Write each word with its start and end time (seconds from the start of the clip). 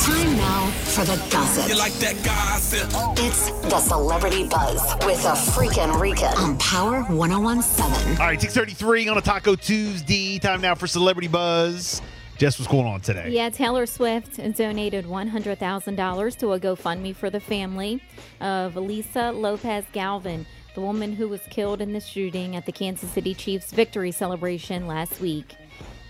Time 0.00 0.36
now 0.36 0.66
for 0.84 1.04
the 1.04 1.16
gossip. 1.30 1.68
You 1.68 1.78
like 1.78 1.92
that 1.94 2.22
gossip? 2.24 2.88
It's 3.24 3.50
the 3.62 3.78
Celebrity 3.78 4.48
Buzz 4.48 4.82
with 5.06 5.24
a 5.24 5.32
freaking 5.32 6.00
Rika 6.00 6.36
on 6.36 6.58
Power 6.58 7.02
1017. 7.04 8.20
All 8.20 8.26
right, 8.26 8.40
633 8.40 9.08
on 9.08 9.18
a 9.18 9.20
Taco 9.20 9.54
Tuesday. 9.54 10.38
Time 10.38 10.60
now 10.60 10.74
for 10.74 10.86
Celebrity 10.86 11.28
Buzz. 11.28 12.02
Jess, 12.38 12.58
what's 12.58 12.70
going 12.70 12.86
on 12.86 13.00
today? 13.00 13.28
Yeah, 13.30 13.48
Taylor 13.50 13.86
Swift 13.86 14.36
donated 14.56 15.04
$100,000 15.04 16.38
to 16.38 16.52
a 16.52 16.60
GoFundMe 16.60 17.14
for 17.14 17.30
the 17.30 17.40
family 17.40 18.02
of 18.40 18.74
Lisa 18.74 19.30
Lopez 19.30 19.84
Galvan, 19.92 20.44
the 20.74 20.80
woman 20.80 21.12
who 21.12 21.28
was 21.28 21.40
killed 21.50 21.80
in 21.80 21.92
the 21.92 22.00
shooting 22.00 22.56
at 22.56 22.66
the 22.66 22.72
Kansas 22.72 23.10
City 23.10 23.32
Chiefs 23.32 23.72
victory 23.72 24.10
celebration 24.10 24.88
last 24.88 25.20
week. 25.20 25.54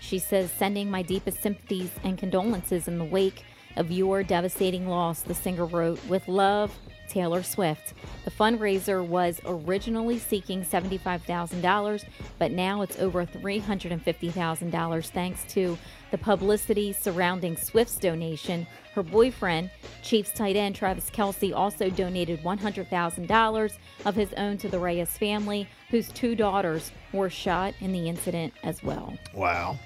She 0.01 0.17
says, 0.17 0.51
sending 0.51 0.89
my 0.89 1.03
deepest 1.03 1.43
sympathies 1.43 1.91
and 2.03 2.17
condolences 2.17 2.87
in 2.87 2.97
the 2.97 3.05
wake 3.05 3.43
of 3.75 3.91
your 3.91 4.23
devastating 4.23 4.87
loss, 4.87 5.21
the 5.21 5.33
singer 5.33 5.65
wrote, 5.65 6.03
with 6.07 6.27
love, 6.27 6.77
Taylor 7.09 7.43
Swift. 7.43 7.93
The 8.23 8.31
fundraiser 8.31 9.05
was 9.05 9.39
originally 9.45 10.19
seeking 10.19 10.63
$75,000, 10.63 12.05
but 12.39 12.51
now 12.51 12.81
it's 12.81 12.99
over 12.99 13.25
$350,000 13.25 15.09
thanks 15.11 15.43
to 15.53 15.77
the 16.11 16.17
publicity 16.17 16.93
surrounding 16.93 17.57
Swift's 17.57 17.97
donation. 17.97 18.65
Her 18.93 19.03
boyfriend, 19.03 19.69
Chiefs 20.01 20.31
tight 20.31 20.55
end 20.55 20.75
Travis 20.75 21.09
Kelce, 21.09 21.55
also 21.55 21.89
donated 21.89 22.41
$100,000 22.43 23.77
of 24.05 24.15
his 24.15 24.33
own 24.33 24.57
to 24.57 24.69
the 24.69 24.79
Reyes 24.79 25.17
family, 25.17 25.67
whose 25.89 26.09
two 26.09 26.35
daughters 26.35 26.91
were 27.13 27.29
shot 27.29 27.73
in 27.81 27.91
the 27.91 28.09
incident 28.09 28.53
as 28.63 28.81
well. 28.83 29.13
Wow. 29.33 29.77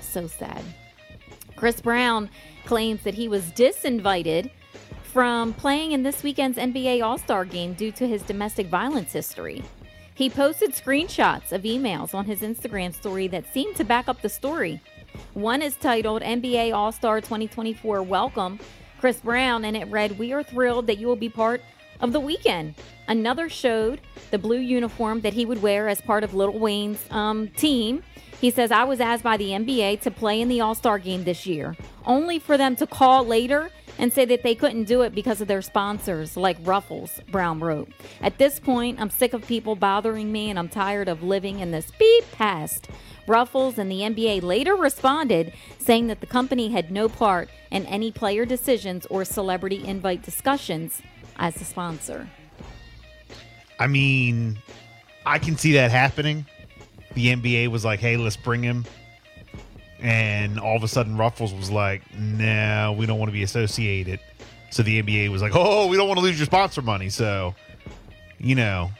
So 0.00 0.26
sad. 0.26 0.62
Chris 1.60 1.78
Brown 1.82 2.30
claims 2.64 3.02
that 3.02 3.12
he 3.12 3.28
was 3.28 3.52
disinvited 3.52 4.50
from 5.02 5.52
playing 5.52 5.92
in 5.92 6.02
this 6.02 6.22
weekend's 6.22 6.56
NBA 6.56 7.04
All 7.04 7.18
Star 7.18 7.44
game 7.44 7.74
due 7.74 7.92
to 7.92 8.08
his 8.08 8.22
domestic 8.22 8.68
violence 8.68 9.12
history. 9.12 9.62
He 10.14 10.30
posted 10.30 10.70
screenshots 10.70 11.52
of 11.52 11.64
emails 11.64 12.14
on 12.14 12.24
his 12.24 12.40
Instagram 12.40 12.94
story 12.94 13.28
that 13.28 13.52
seemed 13.52 13.76
to 13.76 13.84
back 13.84 14.08
up 14.08 14.22
the 14.22 14.28
story. 14.30 14.80
One 15.34 15.60
is 15.60 15.76
titled 15.76 16.22
NBA 16.22 16.74
All 16.74 16.92
Star 16.92 17.20
2024 17.20 18.04
Welcome, 18.04 18.58
Chris 18.98 19.20
Brown, 19.20 19.66
and 19.66 19.76
it 19.76 19.86
read, 19.88 20.18
We 20.18 20.32
are 20.32 20.42
thrilled 20.42 20.86
that 20.86 20.96
you 20.96 21.08
will 21.08 21.14
be 21.14 21.28
part 21.28 21.60
of 22.00 22.12
the 22.12 22.20
weekend. 22.20 22.74
Another 23.08 23.48
showed 23.48 24.00
the 24.30 24.38
blue 24.38 24.58
uniform 24.58 25.20
that 25.22 25.34
he 25.34 25.44
would 25.44 25.62
wear 25.62 25.88
as 25.88 26.00
part 26.00 26.24
of 26.24 26.34
Lil 26.34 26.58
Wayne's 26.58 27.04
um, 27.10 27.48
team. 27.48 28.02
He 28.40 28.50
says, 28.50 28.70
I 28.70 28.84
was 28.84 29.00
asked 29.00 29.22
by 29.22 29.36
the 29.36 29.50
NBA 29.50 30.00
to 30.02 30.10
play 30.10 30.40
in 30.40 30.48
the 30.48 30.60
All 30.60 30.74
Star 30.74 30.98
game 30.98 31.24
this 31.24 31.46
year, 31.46 31.76
only 32.06 32.38
for 32.38 32.56
them 32.56 32.76
to 32.76 32.86
call 32.86 33.24
later 33.24 33.70
and 33.98 34.12
say 34.12 34.24
that 34.24 34.42
they 34.42 34.54
couldn't 34.54 34.84
do 34.84 35.02
it 35.02 35.14
because 35.14 35.42
of 35.42 35.48
their 35.48 35.60
sponsors, 35.60 36.36
like 36.36 36.56
Ruffles, 36.62 37.20
Brown 37.30 37.60
wrote. 37.60 37.90
At 38.22 38.38
this 38.38 38.58
point, 38.58 38.98
I'm 38.98 39.10
sick 39.10 39.34
of 39.34 39.46
people 39.46 39.76
bothering 39.76 40.32
me 40.32 40.48
and 40.48 40.58
I'm 40.58 40.70
tired 40.70 41.06
of 41.06 41.22
living 41.22 41.60
in 41.60 41.70
this 41.70 41.90
beep 41.98 42.24
past. 42.32 42.88
Ruffles 43.26 43.76
and 43.76 43.90
the 43.90 44.00
NBA 44.00 44.42
later 44.42 44.74
responded, 44.74 45.52
saying 45.78 46.06
that 46.06 46.20
the 46.20 46.26
company 46.26 46.70
had 46.70 46.90
no 46.90 47.10
part 47.10 47.50
in 47.70 47.84
any 47.86 48.10
player 48.10 48.46
decisions 48.46 49.04
or 49.06 49.24
celebrity 49.24 49.86
invite 49.86 50.22
discussions 50.22 51.02
as 51.40 51.60
a 51.60 51.64
sponsor. 51.64 52.28
I 53.78 53.88
mean, 53.88 54.58
I 55.26 55.38
can 55.38 55.56
see 55.56 55.72
that 55.72 55.90
happening. 55.90 56.46
The 57.14 57.34
NBA 57.34 57.68
was 57.68 57.84
like, 57.84 57.98
hey, 57.98 58.16
let's 58.16 58.36
bring 58.36 58.62
him. 58.62 58.84
And 60.00 60.60
all 60.60 60.76
of 60.76 60.84
a 60.84 60.88
sudden, 60.88 61.16
Ruffles 61.16 61.52
was 61.52 61.70
like, 61.70 62.02
no, 62.14 62.94
we 62.96 63.06
don't 63.06 63.18
want 63.18 63.30
to 63.30 63.32
be 63.32 63.42
associated. 63.42 64.20
So 64.70 64.82
the 64.82 65.02
NBA 65.02 65.30
was 65.30 65.42
like, 65.42 65.52
oh, 65.54 65.88
we 65.88 65.96
don't 65.96 66.06
want 66.06 66.18
to 66.18 66.24
lose 66.24 66.38
your 66.38 66.46
sponsor 66.46 66.82
money. 66.82 67.08
So, 67.08 67.54
you 68.38 68.54
know, 68.54 68.90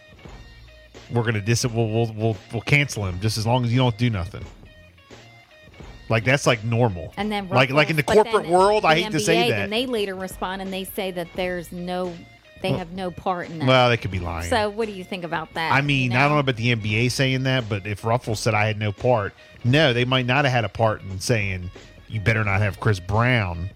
we're 1.12 1.22
going 1.22 1.34
to 1.34 1.40
dis 1.40 1.64
we'll, 1.64 1.88
we'll, 1.88 2.12
we'll, 2.12 2.36
we'll 2.52 2.62
cancel 2.62 3.06
him 3.06 3.20
just 3.20 3.38
as 3.38 3.46
long 3.46 3.64
as 3.64 3.72
you 3.72 3.78
don't 3.78 3.96
do 3.96 4.10
nothing. 4.10 4.44
Like 6.10 6.24
that's 6.24 6.44
like 6.46 6.64
normal. 6.64 7.14
And 7.16 7.30
then 7.30 7.48
like 7.48 7.70
like 7.70 7.88
in 7.88 7.96
the 7.96 8.02
corporate 8.02 8.48
world, 8.48 8.84
I 8.84 8.96
the 8.96 9.02
hate 9.02 9.12
to 9.12 9.20
say 9.20 9.48
that. 9.50 9.60
And 9.60 9.72
they 9.72 9.86
later 9.86 10.16
respond 10.16 10.60
and 10.60 10.72
they 10.72 10.82
say 10.84 11.12
that 11.12 11.28
there's 11.36 11.70
no, 11.70 12.12
they 12.62 12.72
have 12.72 12.90
no 12.90 13.12
part 13.12 13.48
in 13.48 13.60
that. 13.60 13.68
well, 13.68 13.88
they 13.88 13.96
could 13.96 14.10
be 14.10 14.18
lying. 14.18 14.50
so 14.50 14.68
what 14.68 14.86
do 14.86 14.92
you 14.92 15.04
think 15.04 15.22
about 15.22 15.54
that? 15.54 15.72
I 15.72 15.80
mean, 15.80 16.10
you 16.10 16.18
I 16.18 16.22
don't 16.22 16.32
know 16.32 16.38
about 16.40 16.56
the 16.56 16.74
NBA 16.74 17.12
saying 17.12 17.44
that, 17.44 17.68
but 17.68 17.86
if 17.86 18.04
Ruffles 18.04 18.40
said 18.40 18.54
I 18.54 18.66
had 18.66 18.76
no 18.76 18.90
part, 18.90 19.34
no, 19.62 19.92
they 19.92 20.04
might 20.04 20.26
not 20.26 20.44
have 20.44 20.52
had 20.52 20.64
a 20.64 20.68
part 20.68 21.00
in 21.02 21.20
saying 21.20 21.70
you 22.08 22.20
better 22.20 22.42
not 22.42 22.60
have 22.60 22.80
Chris 22.80 22.98
Brown. 22.98 23.70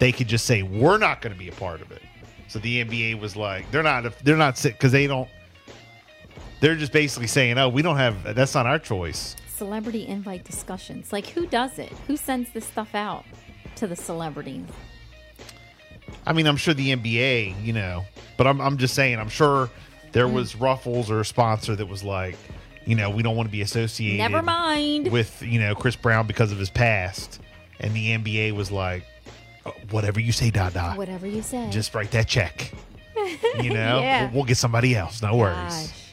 They 0.00 0.10
could 0.10 0.26
just 0.26 0.46
say 0.46 0.62
we're 0.62 0.98
not 0.98 1.22
going 1.22 1.32
to 1.32 1.38
be 1.38 1.48
a 1.48 1.52
part 1.52 1.80
of 1.82 1.92
it. 1.92 2.02
So 2.48 2.58
the 2.58 2.84
NBA 2.84 3.20
was 3.20 3.36
like, 3.36 3.70
they're 3.70 3.84
not, 3.84 4.12
they're 4.24 4.36
not 4.36 4.58
sick 4.58 4.72
because 4.72 4.90
they 4.90 5.06
don't. 5.06 5.28
They're 6.58 6.74
just 6.74 6.92
basically 6.92 7.28
saying, 7.28 7.58
oh, 7.58 7.68
we 7.68 7.80
don't 7.80 7.96
have. 7.96 8.34
That's 8.34 8.54
not 8.54 8.66
our 8.66 8.78
choice. 8.80 9.36
Celebrity 9.60 10.06
invite 10.06 10.42
discussions. 10.42 11.12
Like 11.12 11.26
who 11.26 11.46
does 11.46 11.78
it? 11.78 11.92
Who 12.06 12.16
sends 12.16 12.50
this 12.52 12.64
stuff 12.64 12.94
out 12.94 13.26
to 13.76 13.86
the 13.86 13.94
celebrities? 13.94 14.64
I 16.26 16.32
mean, 16.32 16.46
I'm 16.46 16.56
sure 16.56 16.72
the 16.72 16.96
NBA, 16.96 17.62
you 17.62 17.74
know, 17.74 18.06
but 18.38 18.46
I'm, 18.46 18.58
I'm 18.58 18.78
just 18.78 18.94
saying, 18.94 19.18
I'm 19.18 19.28
sure 19.28 19.68
there 20.12 20.26
mm. 20.26 20.32
was 20.32 20.56
Ruffles 20.56 21.10
or 21.10 21.20
a 21.20 21.26
sponsor 21.26 21.76
that 21.76 21.86
was 21.86 22.02
like, 22.02 22.36
you 22.86 22.94
know, 22.94 23.10
we 23.10 23.22
don't 23.22 23.36
want 23.36 23.48
to 23.48 23.52
be 23.52 23.60
associated. 23.60 24.16
Never 24.16 24.40
mind. 24.40 25.12
with 25.12 25.42
you 25.42 25.60
know 25.60 25.74
Chris 25.74 25.94
Brown 25.94 26.26
because 26.26 26.52
of 26.52 26.58
his 26.58 26.70
past, 26.70 27.38
and 27.80 27.92
the 27.92 28.16
NBA 28.16 28.52
was 28.52 28.72
like, 28.72 29.04
"Oh, 29.66 29.74
whatever 29.90 30.20
you 30.20 30.32
say, 30.32 30.48
Dada, 30.50 30.94
Whatever 30.94 31.26
you 31.26 31.42
say. 31.42 31.68
just 31.70 31.94
write 31.94 32.12
that 32.12 32.28
check. 32.28 32.72
You 33.62 33.74
know, 33.74 34.00
Yeah. 34.00 34.24
we'll, 34.24 34.36
we'll 34.36 34.44
get 34.44 34.56
somebody 34.56 34.96
else. 34.96 35.20
No 35.20 35.36
worries. 35.36 35.88
Gosh. 35.88 36.12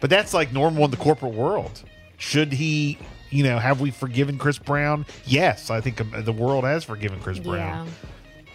But 0.00 0.10
that's 0.10 0.32
like 0.32 0.52
normal 0.52 0.84
in 0.84 0.92
the 0.92 0.96
corporate 0.96 1.34
world. 1.34 1.82
Should 2.18 2.52
he? 2.52 2.98
You 3.30 3.42
know, 3.44 3.58
have 3.58 3.80
we 3.80 3.90
forgiven 3.90 4.38
Chris 4.38 4.58
Brown? 4.58 5.04
Yes, 5.24 5.68
I 5.70 5.80
think 5.80 6.00
um, 6.00 6.12
the 6.24 6.32
world 6.32 6.64
has 6.64 6.84
forgiven 6.84 7.18
Chris 7.20 7.38
Brown, 7.40 7.88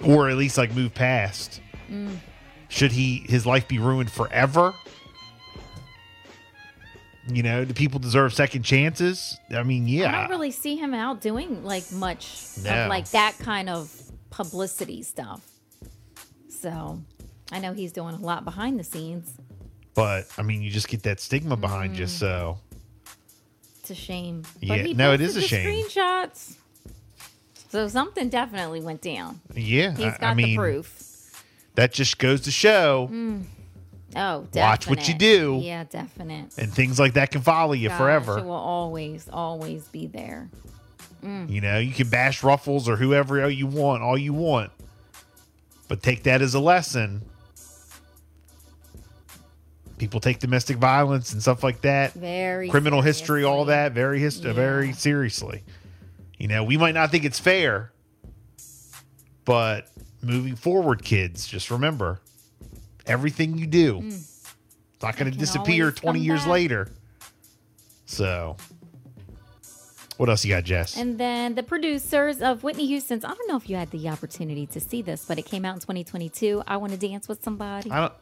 or 0.03 0.29
at 0.29 0.37
least 0.37 0.57
like 0.57 0.73
moved 0.73 0.95
past. 0.95 1.59
Mm. 1.91 2.17
Should 2.69 2.91
he? 2.93 3.25
His 3.27 3.45
life 3.45 3.67
be 3.67 3.77
ruined 3.79 4.11
forever? 4.11 4.73
You 7.27 7.43
know, 7.43 7.63
do 7.63 7.73
people 7.73 7.99
deserve 7.99 8.33
second 8.33 8.63
chances? 8.63 9.37
I 9.55 9.61
mean, 9.63 9.87
yeah. 9.87 10.07
I 10.17 10.21
don't 10.21 10.29
really 10.31 10.51
see 10.51 10.77
him 10.77 10.93
out 10.95 11.21
doing 11.21 11.63
like 11.63 11.91
much 11.91 12.55
No. 12.63 12.71
of 12.85 12.89
like 12.89 13.09
that 13.11 13.37
kind 13.39 13.69
of 13.69 13.93
publicity 14.31 15.03
stuff. 15.03 15.45
So 16.49 16.99
I 17.51 17.59
know 17.59 17.73
he's 17.73 17.91
doing 17.91 18.15
a 18.15 18.19
lot 18.19 18.45
behind 18.45 18.79
the 18.79 18.83
scenes. 18.83 19.33
But 19.93 20.27
I 20.37 20.41
mean, 20.41 20.61
you 20.61 20.71
just 20.71 20.87
get 20.87 21.03
that 21.03 21.19
stigma 21.19 21.55
behind 21.55 21.95
Mm. 21.95 21.99
you. 21.99 22.07
So 22.07 22.57
It's 23.89 23.99
a 23.99 24.03
shame. 24.03 24.43
Yeah, 24.61 24.75
he 24.75 24.93
no, 24.93 25.13
it 25.13 25.21
is 25.21 25.35
a 25.35 25.41
shame. 25.41 25.83
Screenshots. 25.83 26.57
So 27.69 27.87
something 27.87 28.29
definitely 28.29 28.81
went 28.81 29.01
down. 29.01 29.41
yeah, 29.55 29.91
he's 29.91 30.17
got 30.17 30.23
I, 30.23 30.33
mean, 30.35 30.49
the 30.49 30.57
proof. 30.57 31.43
that 31.73 31.91
just 31.91 32.19
goes 32.19 32.41
to 32.41 32.51
show, 32.51 33.09
mm. 33.11 33.43
Oh, 34.15 34.41
definite. 34.51 34.61
Watch 34.61 34.87
what 34.87 35.07
you 35.07 35.15
do. 35.15 35.59
Yeah, 35.61 35.85
definite. 35.85 36.55
and 36.57 36.71
things 36.71 36.99
like 36.99 37.13
that 37.13 37.31
can 37.31 37.41
follow 37.41 37.73
you 37.73 37.89
Gosh, 37.89 37.95
It 37.95 37.99
forever. 37.99 38.43
will 38.43 38.51
always, 38.51 39.27
always 39.31 39.87
be 39.87 40.05
there. 40.05 40.49
Mm. 41.23 41.49
You 41.49 41.61
know, 41.61 41.79
you 41.79 41.93
can 41.93 42.09
bash 42.09 42.43
Ruffles 42.43 42.87
or 42.87 42.95
whoever 42.95 43.49
you 43.49 43.65
want, 43.65 44.03
all 44.03 44.17
you 44.17 44.33
want, 44.33 44.71
but 45.87 46.03
take 46.03 46.23
that 46.23 46.41
as 46.43 46.53
a 46.53 46.59
lesson. 46.59 47.23
People 49.99 50.19
take 50.19 50.39
domestic 50.39 50.77
violence 50.77 51.33
and 51.33 51.41
stuff 51.41 51.63
like 51.63 51.81
that, 51.81 52.13
Very 52.13 52.69
criminal 52.69 53.01
history, 53.01 53.43
all 53.43 53.65
that, 53.65 53.91
very 53.91 54.19
hist- 54.19 54.43
very 54.43 54.93
seriously. 54.93 55.63
You 56.37 56.47
know, 56.47 56.63
we 56.63 56.77
might 56.77 56.93
not 56.93 57.11
think 57.11 57.25
it's 57.25 57.37
fair, 57.39 57.91
but 59.45 59.89
moving 60.21 60.55
forward, 60.55 61.03
kids, 61.03 61.45
just 61.47 61.69
remember 61.69 62.21
everything 63.05 63.57
you 63.57 63.67
do. 63.67 63.95
Mm. 63.99 64.07
It's 64.07 65.03
not 65.03 65.17
going 65.17 65.31
to 65.31 65.37
disappear 65.37 65.91
20 65.91 66.19
years 66.19 66.41
back. 66.41 66.49
later. 66.49 66.89
So, 68.05 68.55
What 70.17 70.29
else 70.29 70.43
you 70.43 70.53
got, 70.53 70.63
Jess? 70.63 70.97
And 70.97 71.17
then 71.17 71.55
the 71.55 71.63
producers 71.63 72.41
of 72.41 72.63
Whitney 72.63 72.85
Houston's, 72.87 73.23
I 73.23 73.29
don't 73.33 73.47
know 73.49 73.55
if 73.57 73.69
you 73.69 73.75
had 73.75 73.91
the 73.91 74.09
opportunity 74.09 74.65
to 74.67 74.79
see 74.79 75.01
this, 75.01 75.25
but 75.25 75.37
it 75.39 75.45
came 75.45 75.63
out 75.65 75.75
in 75.75 75.79
2022. 75.79 76.63
I 76.67 76.77
Want 76.77 76.91
to 76.93 76.97
Dance 76.99 77.27
with 77.27 77.43
Somebody. 77.43 77.91
I 77.91 77.99
don't. 78.01 78.13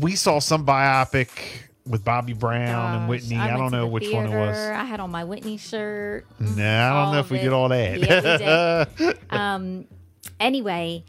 We 0.00 0.16
saw 0.16 0.38
some 0.38 0.64
biopic 0.64 1.28
with 1.86 2.04
Bobby 2.04 2.32
Brown 2.32 3.00
and 3.00 3.08
Whitney. 3.08 3.36
I 3.36 3.54
I, 3.54 3.56
don't 3.56 3.70
know 3.70 3.80
the 3.82 3.86
which 3.86 4.10
one 4.10 4.26
it 4.26 4.36
was. 4.36 4.56
I 4.56 4.84
had 4.84 5.00
on 5.00 5.10
my 5.10 5.24
Whitney 5.24 5.56
shirt. 5.58 6.26
Nah, 6.38 6.52
I 6.52 7.04
don't 7.04 7.12
know 7.14 7.20
if 7.20 7.30
we 7.30 7.38
it. 7.38 7.42
did 7.42 7.52
all 7.52 7.68
that. 7.68 7.98
Yeah, 8.40 8.84
we 8.98 9.12
Um, 9.30 9.86
anyway, 10.40 11.04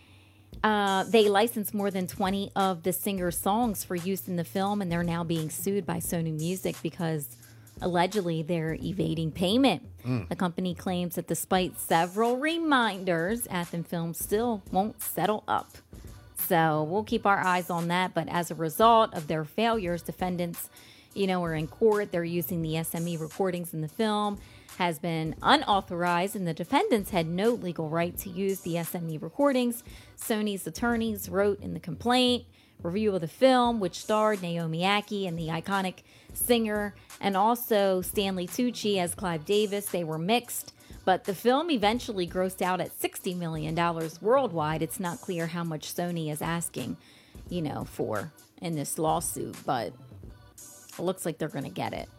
uh, 0.64 1.04
they 1.06 1.30
licensed 1.30 1.74
more 1.74 1.92
than 1.92 2.08
20 2.08 2.52
of 2.56 2.84
the 2.84 2.92
singer's 2.92 3.38
songs 3.38 3.84
for 3.84 3.96
use 3.96 4.28
in 4.28 4.36
the 4.36 4.44
film, 4.44 4.82
and 4.82 4.92
they're 4.92 5.04
now 5.04 5.24
being 5.24 5.50
sued 5.50 5.86
by 5.86 5.98
Sony 5.98 6.38
Music 6.38 6.76
because 6.84 7.38
allegedly 7.82 8.42
they're 8.42 8.74
evading 8.82 9.32
payment. 9.32 9.84
The 10.30 10.36
company 10.36 10.76
claims 10.76 11.16
that 11.16 11.26
despite 11.28 11.80
several 11.80 12.38
reminders, 12.38 13.48
Anthem 13.48 13.84
Films 13.84 14.20
still 14.20 14.62
won't 14.72 15.02
settle 15.02 15.44
up. 15.48 15.78
So 16.48 16.84
we'll 16.84 17.04
keep 17.04 17.26
our 17.26 17.40
eyes 17.40 17.70
on 17.70 17.88
that. 17.88 18.14
But 18.14 18.28
as 18.30 18.52
a 18.52 18.56
result 18.56 19.14
of 19.14 19.28
their 19.28 19.44
failures, 19.44 20.02
defendants, 20.02 20.70
you 21.14 21.28
know, 21.28 21.44
are 21.44 21.54
in 21.54 21.68
court. 21.68 22.12
They're 22.12 22.24
using 22.24 22.62
the 22.62 22.76
SME 22.76 23.20
recordings 23.20 23.74
in 23.74 23.82
the 23.82 23.88
film 23.88 24.40
has 24.78 25.00
been 25.00 25.36
unauthorized, 25.42 26.36
and 26.36 26.48
the 26.48 26.54
defendants 26.54 27.12
had 27.12 27.28
no 27.28 27.50
legal 27.50 27.90
right 27.90 28.18
to 28.18 28.30
use 28.30 28.62
the 28.62 28.76
SME 28.76 29.22
recordings. 29.22 29.84
Sony's 30.18 30.68
attorneys 30.68 31.30
wrote 31.30 31.62
in 31.62 31.74
the 31.74 31.80
complaint 31.80 32.46
review 32.82 33.16
of 33.16 33.22
the 33.22 33.28
film, 33.28 33.80
which 33.80 34.00
starred 34.00 34.42
Naomi 34.42 34.82
Ackie 34.82 35.28
and 35.28 35.40
the 35.40 35.48
iconic 35.48 36.00
singer, 36.34 36.94
and 37.22 37.38
also 37.38 38.02
Stanley 38.02 38.48
Tucci 38.48 38.98
as 38.98 39.16
Clive 39.16 39.46
Davis. 39.46 39.86
They 39.88 40.04
were 40.04 40.18
mixed. 40.18 40.74
But 41.06 41.26
the 41.26 41.36
film 41.36 41.70
eventually 41.70 42.28
grossed 42.28 42.62
out 42.64 42.82
at 42.82 43.00
$60 43.00 43.38
million 43.38 43.76
worldwide. 44.22 44.82
It's 44.82 45.00
not 45.00 45.22
clear 45.22 45.48
how 45.48 45.64
much 45.64 45.94
Sony 45.94 46.32
is 46.32 46.42
asking, 46.42 46.98
you 47.48 47.62
know, 47.62 47.86
for 47.86 48.32
in 48.62 48.76
this 48.76 48.98
lawsuit, 48.98 49.56
but 49.66 49.94
it 50.98 51.02
looks 51.02 51.26
like 51.26 51.38
they're 51.38 51.48
going 51.48 51.64
to 51.64 51.70
get 51.70 51.94
it. 51.94 52.10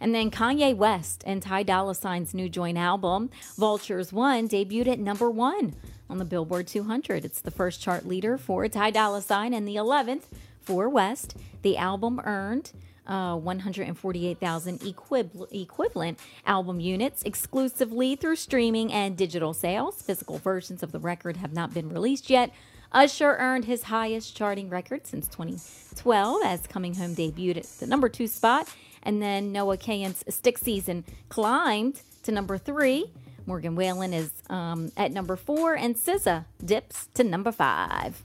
And 0.00 0.14
then 0.14 0.30
Kanye 0.30 0.74
West 0.74 1.22
and 1.26 1.42
Ty 1.42 1.64
Dolla 1.64 1.94
Sign's 1.94 2.32
new 2.32 2.48
joint 2.48 2.78
album, 2.78 3.28
Vultures 3.58 4.12
One, 4.12 4.48
debuted 4.48 4.88
at 4.88 4.98
number 4.98 5.30
one 5.30 5.74
on 6.08 6.16
the 6.16 6.24
Billboard 6.24 6.66
200. 6.66 7.24
It's 7.24 7.42
the 7.42 7.50
first 7.50 7.82
chart 7.82 8.06
leader 8.06 8.38
for 8.38 8.66
Ty 8.66 8.92
Dolla 8.92 9.20
Sign 9.20 9.52
and 9.52 9.68
the 9.68 9.76
11th 9.76 10.22
for 10.62 10.88
West. 10.88 11.36
The 11.60 11.76
album 11.76 12.18
earned 12.24 12.72
uh, 13.06 13.36
148,000 13.36 14.80
equib- 14.80 15.46
equivalent 15.52 16.18
album 16.46 16.80
units 16.80 17.22
exclusively 17.22 18.16
through 18.16 18.36
streaming 18.36 18.92
and 18.92 19.16
digital 19.16 19.52
sales. 19.54 20.02
Physical 20.02 20.38
versions 20.38 20.82
of 20.82 20.92
the 20.92 20.98
record 20.98 21.36
have 21.38 21.52
not 21.52 21.74
been 21.74 21.88
released 21.88 22.30
yet. 22.30 22.52
Usher 22.92 23.36
earned 23.38 23.66
his 23.66 23.84
highest 23.84 24.36
charting 24.36 24.68
record 24.68 25.06
since 25.06 25.28
2012 25.28 26.42
as 26.44 26.66
Coming 26.66 26.94
Home 26.96 27.14
debuted 27.14 27.58
at 27.58 27.66
the 27.78 27.86
number 27.86 28.08
two 28.08 28.26
spot. 28.26 28.68
And 29.02 29.22
then 29.22 29.52
Noah 29.52 29.78
Kahan's 29.78 30.24
Stick 30.28 30.58
Season 30.58 31.04
climbed 31.28 32.02
to 32.24 32.32
number 32.32 32.58
three. 32.58 33.10
Morgan 33.46 33.74
Wallen 33.74 34.12
is 34.12 34.32
um, 34.50 34.92
at 34.96 35.12
number 35.12 35.34
four, 35.36 35.74
and 35.74 35.96
SZA 35.96 36.44
dips 36.64 37.08
to 37.14 37.24
number 37.24 37.50
five. 37.50 38.22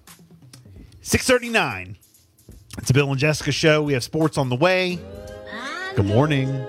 639. 1.01 1.97
It's 2.77 2.89
a 2.89 2.93
Bill 2.93 3.09
and 3.09 3.19
Jessica 3.19 3.51
show. 3.51 3.81
We 3.83 3.93
have 3.93 4.03
sports 4.03 4.37
on 4.37 4.49
the 4.49 4.55
way. 4.55 4.99
Good 5.95 6.05
morning. 6.05 6.65